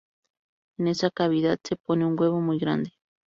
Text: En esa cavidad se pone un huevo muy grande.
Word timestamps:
En 0.79 0.87
esa 0.87 1.11
cavidad 1.11 1.59
se 1.63 1.75
pone 1.75 2.07
un 2.07 2.19
huevo 2.19 2.41
muy 2.41 2.57
grande. 2.57 2.91